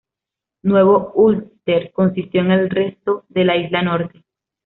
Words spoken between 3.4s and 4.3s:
la Isla Norte.